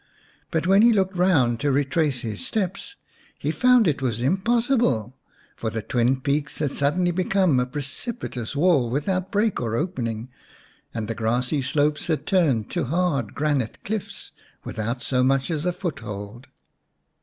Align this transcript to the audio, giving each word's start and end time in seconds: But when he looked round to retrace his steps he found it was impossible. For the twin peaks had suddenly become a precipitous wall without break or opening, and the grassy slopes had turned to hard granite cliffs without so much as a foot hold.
But 0.49 0.65
when 0.65 0.81
he 0.81 0.91
looked 0.91 1.15
round 1.15 1.59
to 1.59 1.71
retrace 1.71 2.21
his 2.21 2.43
steps 2.43 2.95
he 3.37 3.51
found 3.51 3.87
it 3.87 4.01
was 4.01 4.19
impossible. 4.19 5.15
For 5.55 5.69
the 5.69 5.83
twin 5.83 6.21
peaks 6.21 6.57
had 6.57 6.71
suddenly 6.71 7.11
become 7.11 7.59
a 7.59 7.67
precipitous 7.67 8.55
wall 8.55 8.89
without 8.89 9.31
break 9.31 9.61
or 9.61 9.75
opening, 9.75 10.29
and 10.91 11.07
the 11.07 11.13
grassy 11.13 11.61
slopes 11.61 12.07
had 12.07 12.25
turned 12.25 12.71
to 12.71 12.85
hard 12.85 13.35
granite 13.35 13.83
cliffs 13.83 14.31
without 14.63 15.03
so 15.03 15.23
much 15.23 15.51
as 15.51 15.67
a 15.67 15.71
foot 15.71 15.99
hold. 15.99 16.47